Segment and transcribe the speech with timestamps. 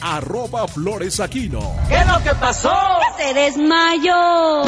[0.00, 1.74] arroba Flores Aquino.
[1.88, 2.74] ¿Qué es lo que pasó?
[3.18, 4.62] Se desmayó.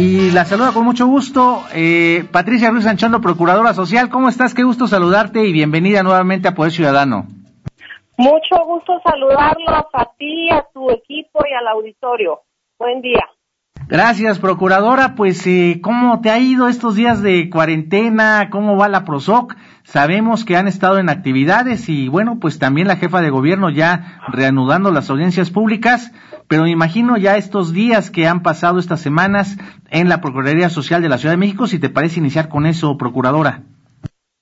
[0.00, 4.08] Y la saluda con mucho gusto eh, Patricia Ruiz Anchondo, Procuradora Social.
[4.08, 4.54] ¿Cómo estás?
[4.54, 7.26] Qué gusto saludarte y bienvenida nuevamente a Poder Ciudadano.
[8.16, 12.40] Mucho gusto saludarlos a ti, a tu equipo y al auditorio.
[12.78, 13.28] Buen día.
[13.90, 15.14] Gracias, Procuradora.
[15.16, 18.48] Pues, eh, ¿cómo te ha ido estos días de cuarentena?
[18.48, 19.56] ¿Cómo va la PROSOC?
[19.82, 24.20] Sabemos que han estado en actividades y, bueno, pues también la jefa de gobierno ya
[24.28, 26.12] reanudando las audiencias públicas,
[26.48, 29.58] pero me imagino ya estos días que han pasado estas semanas
[29.90, 32.96] en la Procuraduría Social de la Ciudad de México, si te parece iniciar con eso,
[32.96, 33.64] Procuradora.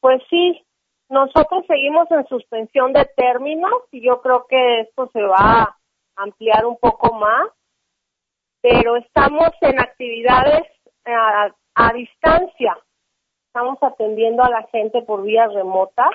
[0.01, 0.61] Pues sí,
[1.09, 5.77] nosotros seguimos en suspensión de términos y yo creo que esto se va a
[6.17, 7.49] ampliar un poco más,
[8.63, 10.63] pero estamos en actividades
[11.07, 12.77] a, a distancia.
[13.47, 16.11] Estamos atendiendo a la gente por vías remotas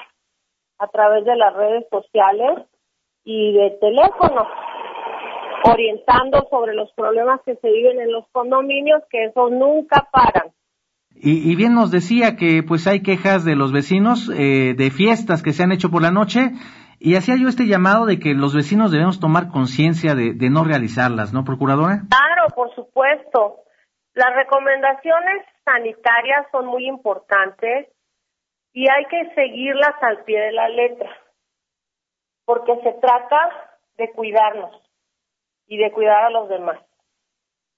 [0.79, 2.67] a través de las redes sociales
[3.23, 4.45] y de teléfono,
[5.63, 10.51] orientando sobre los problemas que se viven en los condominios, que esos nunca paran.
[11.15, 15.41] Y, y bien nos decía que pues hay quejas de los vecinos eh, de fiestas
[15.43, 16.51] que se han hecho por la noche
[17.05, 21.33] y hacía yo este llamado de que los vecinos debemos tomar conciencia de, no realizarlas,
[21.33, 22.03] ¿no, Procuradora?
[22.07, 23.57] Claro, por supuesto.
[24.13, 27.89] Las recomendaciones sanitarias son muy importantes
[28.71, 31.09] y hay que seguirlas al pie de la letra,
[32.45, 33.49] porque se trata
[33.97, 34.71] de cuidarnos
[35.67, 36.79] y de cuidar a los demás.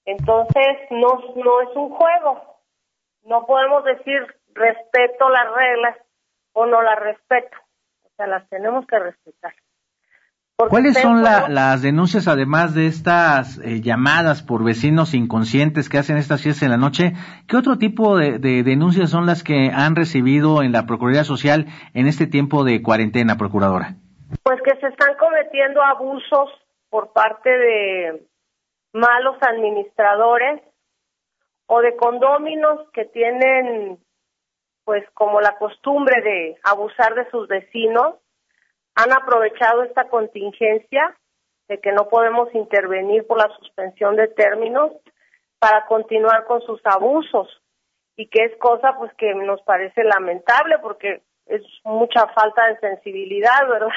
[0.04, 2.60] Entonces, no, no es un juego.
[3.24, 5.96] No podemos decir respeto las reglas
[6.52, 7.65] o no las respeto.
[8.16, 9.52] O sea, las tenemos que respetar.
[10.56, 15.98] Porque ¿Cuáles son la- las denuncias, además de estas eh, llamadas por vecinos inconscientes que
[15.98, 17.12] hacen estas fiestas en la noche?
[17.46, 21.66] ¿Qué otro tipo de, de denuncias son las que han recibido en la Procuraduría Social
[21.92, 23.96] en este tiempo de cuarentena, Procuradora?
[24.42, 26.48] Pues que se están cometiendo abusos
[26.88, 28.26] por parte de
[28.94, 30.62] malos administradores
[31.66, 33.98] o de condóminos que tienen
[34.86, 38.14] pues como la costumbre de abusar de sus vecinos,
[38.94, 41.18] han aprovechado esta contingencia
[41.66, 44.92] de que no podemos intervenir por la suspensión de términos
[45.58, 47.48] para continuar con sus abusos
[48.14, 53.66] y que es cosa pues que nos parece lamentable porque es mucha falta de sensibilidad,
[53.68, 53.88] ¿verdad?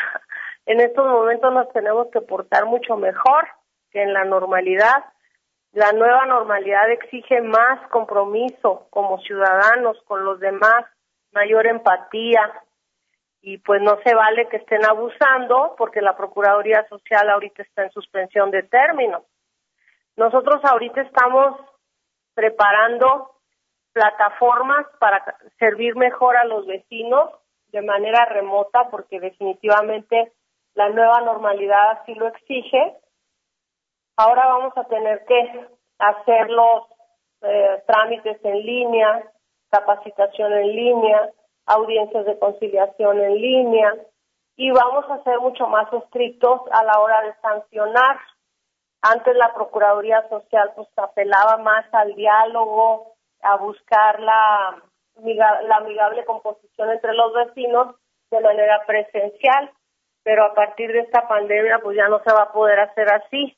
[0.66, 3.48] En estos momentos nos tenemos que portar mucho mejor
[3.92, 5.06] que en la normalidad.
[5.80, 10.84] La nueva normalidad exige más compromiso como ciudadanos con los demás,
[11.32, 12.52] mayor empatía
[13.42, 17.92] y pues no se vale que estén abusando porque la Procuraduría Social ahorita está en
[17.92, 19.24] suspensión de términos.
[20.18, 21.56] Nosotros ahorita estamos
[22.34, 23.38] preparando
[23.94, 25.24] plataformas para
[25.60, 27.32] servir mejor a los vecinos
[27.68, 30.34] de manera remota porque definitivamente
[30.74, 32.98] la nueva normalidad así lo exige.
[34.22, 35.66] Ahora vamos a tener que
[35.98, 36.84] hacer los
[37.42, 39.24] eh, trámites en línea,
[39.72, 41.30] capacitación en línea,
[41.66, 43.96] audiencias de conciliación en línea
[44.58, 48.20] y vamos a ser mucho más estrictos a la hora de sancionar.
[49.02, 54.84] Antes la Procuraduría Social pues apelaba más al diálogo, a buscar la,
[55.24, 57.96] la amigable composición entre los vecinos
[58.32, 59.72] de manera presencial,
[60.24, 63.56] pero a partir de esta pandemia pues ya no se va a poder hacer así.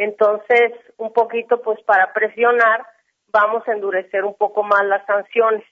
[0.00, 2.86] Entonces, un poquito pues para presionar,
[3.30, 5.62] vamos a endurecer un poco más las sanciones.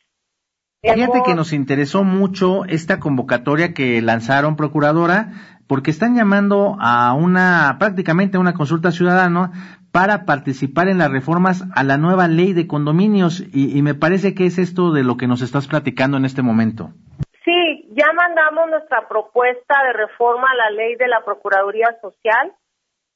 [0.83, 5.29] Fíjate que nos interesó mucho esta convocatoria que lanzaron, Procuradora,
[5.67, 11.65] porque están llamando a una, prácticamente a una consulta ciudadana para participar en las reformas
[11.75, 15.17] a la nueva ley de condominios y, y me parece que es esto de lo
[15.17, 16.91] que nos estás platicando en este momento.
[17.47, 22.53] Sí, ya mandamos nuestra propuesta de reforma a la ley de la Procuraduría Social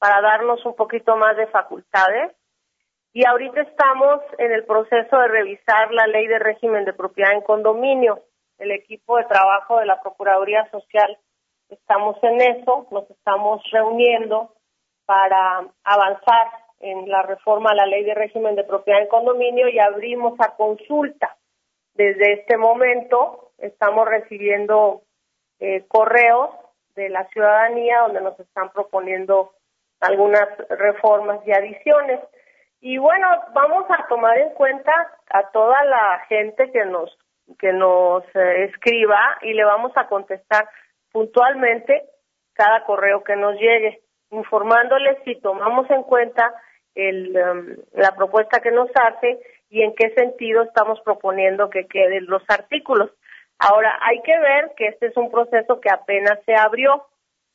[0.03, 2.33] para darnos un poquito más de facultades
[3.13, 7.39] y ahorita estamos en el proceso de revisar la ley de régimen de propiedad en
[7.39, 8.19] condominio.
[8.57, 11.17] El equipo de trabajo de la Procuraduría Social
[11.69, 14.53] estamos en eso, nos estamos reuniendo
[15.05, 16.51] para avanzar
[16.81, 20.57] en la reforma a la ley de régimen de propiedad en condominio y abrimos a
[20.57, 21.37] consulta.
[21.93, 25.03] Desde este momento estamos recibiendo
[25.61, 26.49] eh, correos
[26.93, 29.53] de la ciudadanía donde nos están proponiendo
[30.03, 32.19] algunas reformas y adiciones.
[32.81, 34.91] Y bueno, vamos a tomar en cuenta
[35.29, 37.17] a toda la gente que nos
[37.59, 40.69] que nos eh, escriba y le vamos a contestar
[41.11, 42.03] puntualmente
[42.53, 44.01] cada correo que nos llegue,
[44.31, 46.53] informándoles si tomamos en cuenta
[46.95, 49.39] el, um, la propuesta que nos hace
[49.69, 53.11] y en qué sentido estamos proponiendo que queden los artículos.
[53.59, 57.05] Ahora, hay que ver que este es un proceso que apenas se abrió,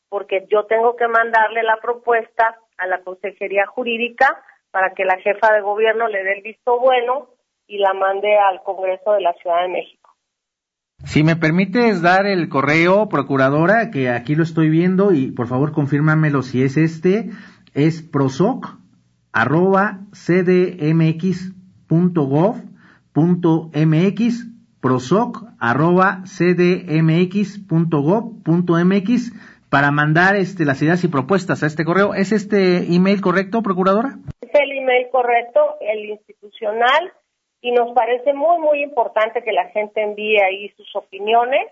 [0.09, 4.27] porque yo tengo que mandarle la propuesta a la Consejería Jurídica
[4.71, 7.29] para que la jefa de gobierno le dé el visto bueno
[7.67, 9.99] y la mande al Congreso de la Ciudad de México.
[11.05, 15.71] Si me permites dar el correo, procuradora, que aquí lo estoy viendo y por favor
[15.73, 17.31] confírmamelo si es este,
[17.73, 18.67] es prosoc
[19.33, 21.49] arroba cdmx.gov.mx
[24.81, 26.79] prosoc arroba cdmx.gov.mx
[29.70, 32.15] para mandar este, las ideas y propuestas a este correo.
[32.15, 34.17] ¿Es este email correcto, procuradora?
[34.41, 37.12] Es el email correcto, el institucional,
[37.61, 41.67] y nos parece muy, muy importante que la gente envíe ahí sus opiniones.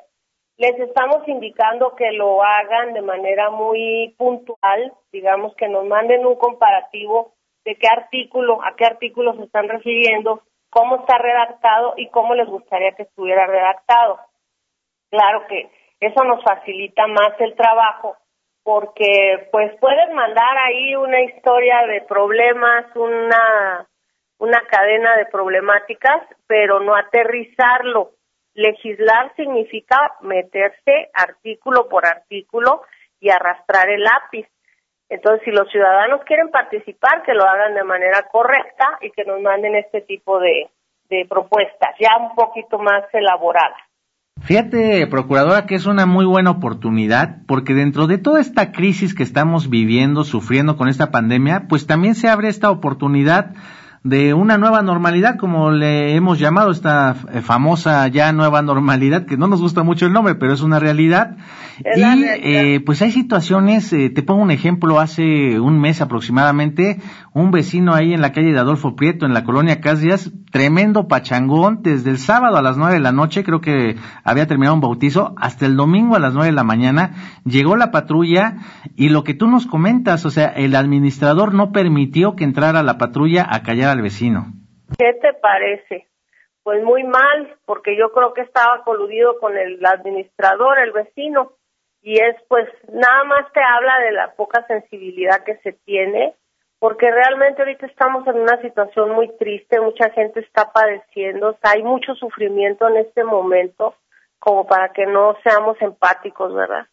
[0.58, 6.36] Les estamos indicando que lo hagan de manera muy puntual, digamos que nos manden un
[6.36, 7.34] comparativo
[7.64, 12.48] de qué artículo, a qué artículo se están refiriendo, cómo está redactado y cómo les
[12.48, 14.18] gustaría que estuviera redactado.
[15.10, 15.70] Claro que
[16.00, 18.16] eso nos facilita más el trabajo
[18.62, 23.86] porque pues puedes mandar ahí una historia de problemas, una
[24.38, 28.12] una cadena de problemáticas, pero no aterrizarlo.
[28.54, 32.82] Legislar significa meterse artículo por artículo
[33.20, 34.46] y arrastrar el lápiz.
[35.08, 39.40] Entonces, si los ciudadanos quieren participar, que lo hagan de manera correcta y que nos
[39.40, 40.68] manden este tipo de,
[41.08, 43.85] de propuestas, ya un poquito más elaboradas.
[44.46, 49.24] Fíjate, Procuradora, que es una muy buena oportunidad, porque dentro de toda esta crisis que
[49.24, 53.56] estamos viviendo, sufriendo con esta pandemia, pues también se abre esta oportunidad
[54.06, 59.36] de una nueva normalidad, como le hemos llamado esta eh, famosa ya nueva normalidad, que
[59.36, 61.36] no nos gusta mucho el nombre, pero es una realidad.
[61.80, 62.00] y
[62.40, 67.00] Eh, pues hay situaciones, eh, te pongo un ejemplo, hace un mes aproximadamente,
[67.32, 71.80] un vecino ahí en la calle de Adolfo Prieto, en la colonia Casias, tremendo pachangón,
[71.82, 75.34] desde el sábado a las nueve de la noche, creo que había terminado un bautizo,
[75.36, 78.58] hasta el domingo a las nueve de la mañana, llegó la patrulla
[78.94, 82.98] y lo que tú nos comentas, o sea, el administrador no permitió que entrara la
[82.98, 84.44] patrulla a callar vecino.
[84.98, 86.06] ¿Qué te parece?
[86.62, 91.52] Pues muy mal, porque yo creo que estaba coludido con el administrador, el vecino,
[92.02, 96.34] y es pues nada más te habla de la poca sensibilidad que se tiene,
[96.78, 102.14] porque realmente ahorita estamos en una situación muy triste, mucha gente está padeciendo, hay mucho
[102.14, 103.94] sufrimiento en este momento,
[104.38, 106.86] como para que no seamos empáticos, ¿verdad?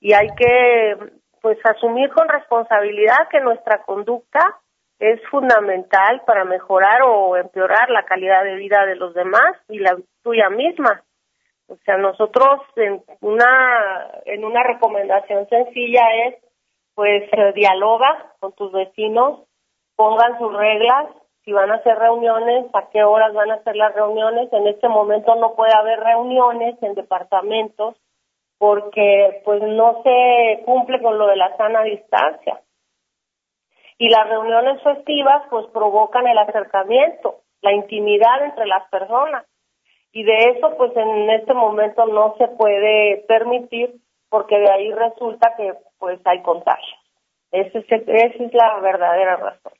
[0.00, 0.96] Y hay que
[1.42, 4.58] pues asumir con responsabilidad que nuestra conducta
[5.12, 9.98] es fundamental para mejorar o empeorar la calidad de vida de los demás y la
[10.22, 11.02] tuya misma.
[11.68, 16.36] O sea, nosotros en una en una recomendación sencilla es
[16.94, 19.40] pues eh, dialoga con tus vecinos,
[19.94, 21.08] pongan sus reglas,
[21.44, 24.50] si van a hacer reuniones, a qué horas van a hacer las reuniones.
[24.54, 27.94] En este momento no puede haber reuniones en departamentos
[28.56, 32.60] porque pues no se cumple con lo de la sana distancia
[33.98, 39.44] y las reuniones festivas pues provocan el acercamiento, la intimidad entre las personas
[40.12, 43.94] y de eso pues en este momento no se puede permitir
[44.28, 46.96] porque de ahí resulta que pues hay contagio.
[47.52, 49.72] Esa es, esa es la verdadera razón.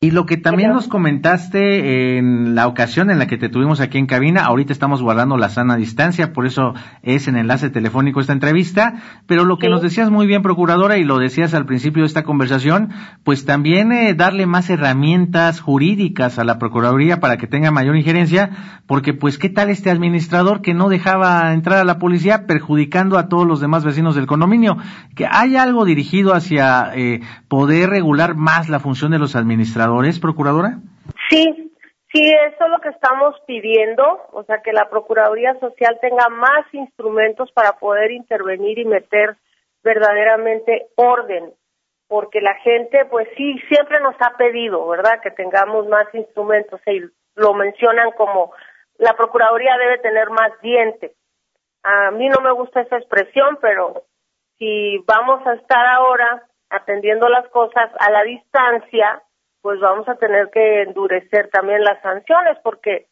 [0.00, 3.98] Y lo que también nos comentaste en la ocasión en la que te tuvimos aquí
[3.98, 8.32] en cabina, ahorita estamos guardando la sana distancia, por eso es en enlace telefónico esta
[8.32, 8.94] entrevista,
[9.26, 12.22] pero lo que nos decías muy bien, procuradora, y lo decías al principio de esta
[12.22, 12.90] conversación,
[13.24, 18.50] pues también eh, darle más herramientas jurídicas a la Procuraduría para que tenga mayor injerencia,
[18.86, 23.28] porque pues qué tal este administrador que no dejaba entrar a la policía perjudicando a
[23.28, 24.76] todos los demás vecinos del condominio,
[25.16, 29.87] que hay algo dirigido hacia eh, poder regular más la función de los administradores
[30.20, 30.78] procuradora?
[31.28, 31.72] Sí,
[32.12, 36.66] sí, eso es lo que estamos pidiendo, o sea, que la Procuraduría Social tenga más
[36.72, 39.36] instrumentos para poder intervenir y meter
[39.82, 41.52] verdaderamente orden,
[42.08, 47.02] porque la gente, pues sí, siempre nos ha pedido, ¿verdad?, que tengamos más instrumentos, y
[47.36, 48.52] lo mencionan como
[48.98, 51.12] la Procuraduría debe tener más dientes.
[51.84, 54.02] A mí no me gusta esa expresión, pero
[54.58, 59.22] si vamos a estar ahora atendiendo las cosas a la distancia,
[59.68, 63.08] pues vamos a tener que endurecer también las sanciones porque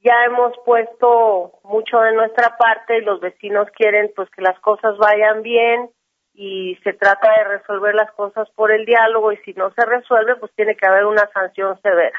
[0.00, 4.98] ya hemos puesto mucho de nuestra parte y los vecinos quieren pues que las cosas
[4.98, 5.88] vayan bien
[6.34, 10.34] y se trata de resolver las cosas por el diálogo y si no se resuelve
[10.34, 12.18] pues tiene que haber una sanción severa.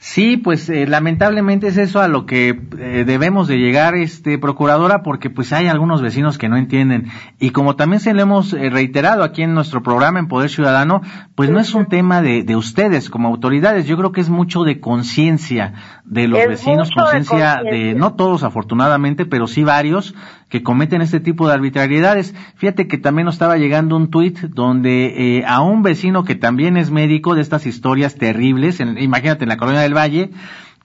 [0.00, 5.02] Sí, pues eh, lamentablemente es eso a lo que eh, debemos de llegar, este procuradora,
[5.02, 7.08] porque pues hay algunos vecinos que no entienden.
[7.40, 11.02] Y como también se lo hemos eh, reiterado aquí en nuestro programa en Poder Ciudadano,
[11.34, 14.62] pues no es un tema de, de ustedes como autoridades, yo creo que es mucho
[14.62, 15.74] de conciencia
[16.04, 20.14] de los vecinos, conciencia de, no todos afortunadamente, pero sí varios
[20.48, 22.34] que cometen este tipo de arbitrariedades.
[22.56, 26.76] Fíjate que también nos estaba llegando un tuit donde eh, a un vecino que también
[26.76, 30.30] es médico de estas historias terribles, imagínate en la colonia del Valle,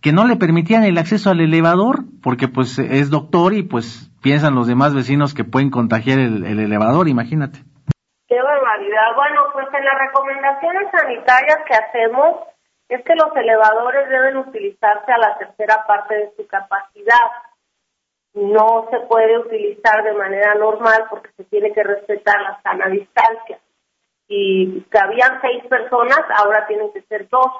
[0.01, 4.55] que no le permitían el acceso al elevador porque pues es doctor y pues piensan
[4.55, 7.59] los demás vecinos que pueden contagiar el, el elevador, imagínate.
[8.27, 9.15] Qué barbaridad.
[9.15, 12.35] Bueno, pues en las recomendaciones sanitarias que hacemos
[12.89, 17.29] es que los elevadores deben utilizarse a la tercera parte de su capacidad
[18.33, 23.59] no se puede utilizar de manera normal porque se tiene que respetar la sana distancia.
[24.27, 27.51] Y cabían seis personas, ahora tienen que ser dos.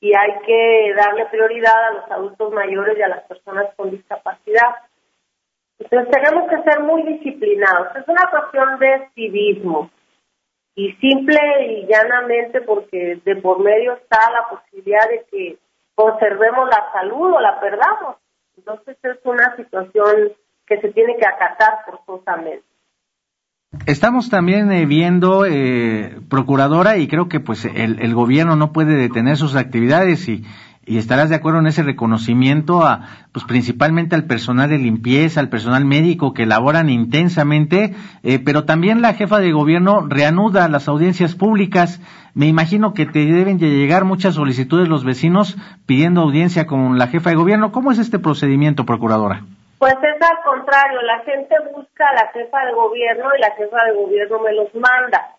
[0.00, 4.76] Y hay que darle prioridad a los adultos mayores y a las personas con discapacidad.
[5.78, 7.96] Entonces tenemos que ser muy disciplinados.
[7.96, 9.90] Es una cuestión de civismo.
[10.74, 15.58] Y simple y llanamente porque de por medio está la posibilidad de que
[15.94, 18.16] conservemos la salud o la perdamos.
[18.58, 20.32] Entonces es una situación
[20.66, 22.64] que se tiene que acatar forzosamente.
[23.86, 28.96] Estamos también eh, viendo, eh, procuradora, y creo que pues el, el, gobierno no puede
[28.96, 30.44] detener sus actividades y,
[30.88, 33.02] y estarás de acuerdo en ese reconocimiento a,
[33.32, 39.02] pues principalmente al personal de limpieza, al personal médico que laboran intensamente, eh, pero también
[39.02, 42.00] la jefa de gobierno reanuda las audiencias públicas.
[42.34, 47.30] Me imagino que te deben llegar muchas solicitudes los vecinos pidiendo audiencia con la jefa
[47.30, 47.70] de gobierno.
[47.70, 49.42] ¿Cómo es este procedimiento, procuradora?
[49.78, 53.84] Pues es al contrario, la gente busca a la jefa de gobierno y la jefa
[53.86, 55.34] de gobierno me los manda.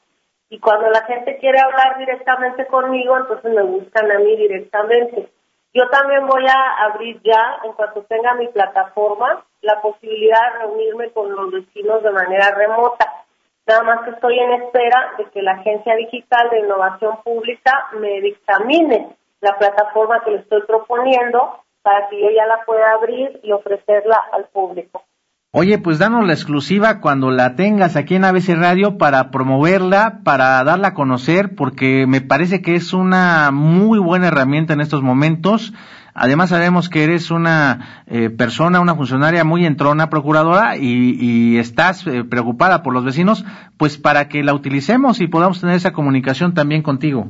[0.51, 5.29] Y cuando la gente quiere hablar directamente conmigo, entonces me buscan a mí directamente.
[5.73, 11.11] Yo también voy a abrir ya, en cuanto tenga mi plataforma, la posibilidad de reunirme
[11.11, 13.25] con los vecinos de manera remota.
[13.67, 18.19] Nada más que estoy en espera de que la Agencia Digital de Innovación Pública me
[18.19, 23.51] dictamine la plataforma que le estoy proponiendo para que yo ya la pueda abrir y
[23.51, 25.03] ofrecerla al público.
[25.51, 30.63] Oye, pues danos la exclusiva cuando la tengas aquí en ABC Radio para promoverla, para
[30.63, 35.73] darla a conocer, porque me parece que es una muy buena herramienta en estos momentos.
[36.13, 42.23] Además sabemos que eres una eh, persona, una funcionaria muy entrona, procuradora, y, estás eh,
[42.29, 43.43] preocupada por los vecinos,
[43.79, 47.25] pues para que la utilicemos y podamos tener esa comunicación también contigo.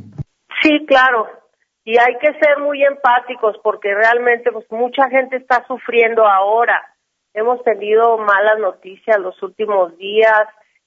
[0.61, 1.25] Sí, claro.
[1.85, 6.81] Y hay que ser muy empáticos porque realmente pues mucha gente está sufriendo ahora
[7.33, 10.43] Hemos tenido malas noticias los últimos días,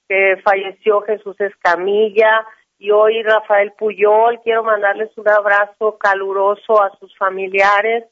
[0.07, 2.45] que falleció Jesús Escamilla
[2.77, 4.41] y hoy Rafael Puyol.
[4.43, 8.05] Quiero mandarles un abrazo caluroso a sus familiares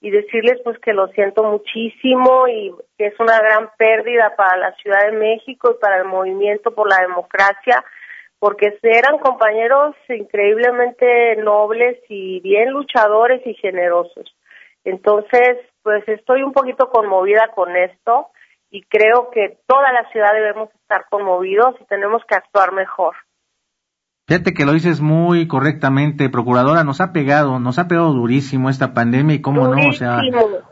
[0.00, 4.72] y decirles pues que lo siento muchísimo y que es una gran pérdida para la
[4.76, 7.84] Ciudad de México y para el movimiento por la democracia
[8.38, 14.34] porque eran compañeros increíblemente nobles y bien luchadores y generosos.
[14.84, 18.30] Entonces, pues estoy un poquito conmovida con esto
[18.70, 23.14] y creo que toda la ciudad debemos estar conmovidos y tenemos que actuar mejor.
[24.28, 28.92] Fíjate que lo dices muy correctamente, procuradora, nos ha pegado, nos ha pegado durísimo esta
[28.92, 30.20] pandemia y cómo no, o sea,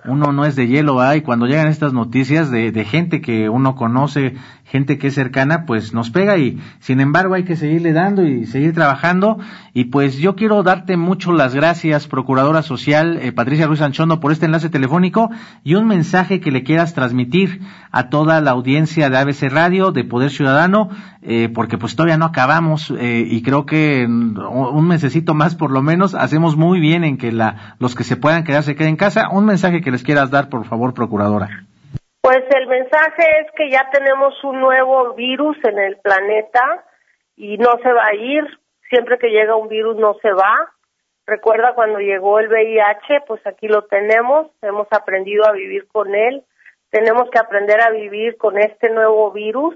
[0.06, 3.76] uno no es de hielo, hay cuando llegan estas noticias de, de gente que uno
[3.76, 4.34] conoce,
[4.64, 8.44] gente que es cercana, pues nos pega y sin embargo hay que seguirle dando y
[8.46, 9.38] seguir trabajando.
[9.73, 14.32] Y pues yo quiero darte mucho las gracias, procuradora social eh, Patricia Ruiz Anchondo, por
[14.32, 15.30] este enlace telefónico
[15.62, 17.61] y un mensaje que le quieras transmitir
[17.92, 20.88] a toda la audiencia de ABC Radio, de Poder Ciudadano,
[21.23, 25.82] eh, porque pues todavía no acabamos eh, y creo que un mesecito más por lo
[25.82, 28.96] menos hacemos muy bien en que la, los que se puedan quedar se queden en
[28.96, 29.28] casa.
[29.30, 31.48] Un mensaje que les quieras dar, por favor, procuradora.
[32.20, 36.84] Pues el mensaje es que ya tenemos un nuevo virus en el planeta
[37.36, 38.44] y no se va a ir.
[38.88, 40.72] Siempre que llega un virus no se va.
[41.26, 46.42] Recuerda cuando llegó el VIH, pues aquí lo tenemos, hemos aprendido a vivir con él.
[46.90, 49.74] Tenemos que aprender a vivir con este nuevo virus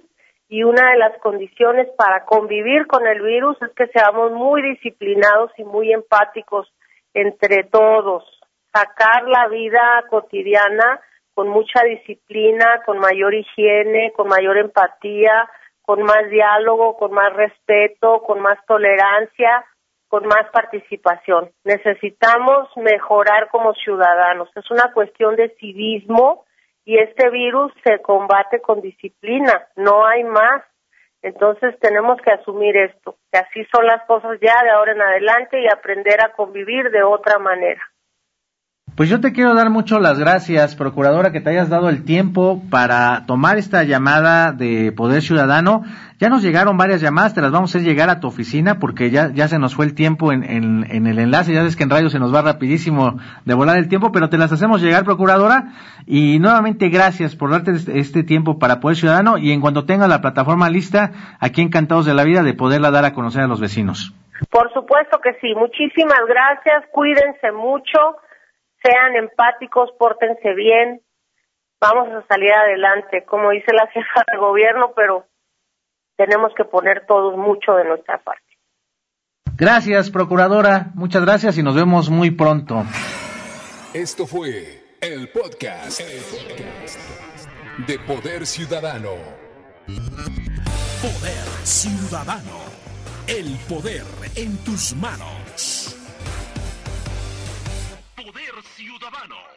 [0.49, 5.51] y una de las condiciones para convivir con el virus es que seamos muy disciplinados
[5.59, 6.73] y muy empáticos
[7.13, 8.25] entre todos.
[8.73, 11.01] Sacar la vida cotidiana
[11.35, 15.49] con mucha disciplina, con mayor higiene, con mayor empatía,
[15.83, 19.65] con más diálogo, con más respeto, con más tolerancia,
[20.09, 21.51] con más participación.
[21.65, 24.49] Necesitamos mejorar como ciudadanos.
[24.57, 26.45] Es una cuestión de civismo
[26.89, 30.63] y este virus se combate con disciplina, no hay más.
[31.21, 35.61] Entonces tenemos que asumir esto, que así son las cosas ya de ahora en adelante
[35.61, 37.83] y aprender a convivir de otra manera.
[38.97, 42.63] Pues yo te quiero dar mucho las gracias, procuradora, que te hayas dado el tiempo
[42.71, 45.85] para tomar esta llamada de Poder Ciudadano.
[46.19, 49.11] Ya nos llegaron varias llamadas, te las vamos a hacer llegar a tu oficina porque
[49.11, 51.53] ya, ya se nos fue el tiempo en, en, el enlace.
[51.53, 54.37] Ya ves que en radio se nos va rapidísimo de volar el tiempo, pero te
[54.37, 55.75] las hacemos llegar, procuradora.
[56.07, 60.09] Y nuevamente gracias por darte este, este tiempo para Poder Ciudadano y en cuanto tenga
[60.09, 63.61] la plataforma lista, aquí encantados de la vida de poderla dar a conocer a los
[63.61, 64.13] vecinos.
[64.51, 65.55] Por supuesto que sí.
[65.55, 66.85] Muchísimas gracias.
[66.93, 68.17] Cuídense mucho
[68.83, 71.01] sean empáticos, pórtense bien,
[71.81, 75.25] vamos a salir adelante, como dice la jefa de gobierno, pero
[76.19, 78.43] tenemos que poner todos mucho de nuestra parte.
[79.57, 80.91] Gracias, Procuradora.
[80.95, 82.85] Muchas gracias y nos vemos muy pronto.
[83.95, 86.99] Esto fue el podcast, el podcast
[87.87, 89.15] de Poder Ciudadano.
[91.01, 92.59] Poder Ciudadano.
[93.27, 94.05] El poder
[94.37, 95.97] en tus manos.
[98.17, 99.48] Poder Ciudadano.